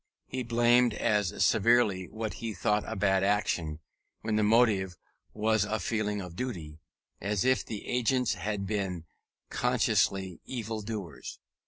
He 0.25 0.41
blamed 0.41 0.95
as 0.95 1.45
severely 1.45 2.07
what 2.07 2.33
he 2.41 2.55
thought 2.55 2.83
a 2.91 2.95
bad 2.95 3.23
action, 3.23 3.77
when 4.21 4.35
the 4.35 4.41
motive 4.41 4.97
was 5.31 5.63
a 5.63 5.79
feeling 5.79 6.21
of 6.21 6.35
duty, 6.35 6.79
as 7.21 7.45
if 7.45 7.63
the 7.63 7.85
agents 7.87 8.33
had 8.33 8.65
been 8.65 9.05
consciously 9.51 10.41
evil 10.43 10.81
doers. 10.81 11.37